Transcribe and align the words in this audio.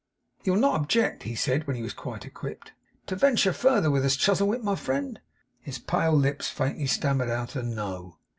'You'll 0.43 0.55
not 0.57 0.77
object,' 0.81 1.21
he 1.29 1.35
said, 1.35 1.67
when 1.67 1.75
he 1.75 1.83
was 1.83 1.93
quite 1.93 2.25
equipped, 2.25 2.71
'to 3.05 3.15
venture 3.15 3.53
further 3.53 3.91
with 3.91 4.03
us, 4.03 4.15
Chuzzlewit, 4.17 4.63
my 4.63 4.75
friend?' 4.75 5.19
His 5.59 5.77
pale 5.77 6.13
lips 6.13 6.49
faintly 6.49 6.87
stammered 6.87 7.29
out 7.29 7.55
a 7.55 7.61
'No. 7.61 8.17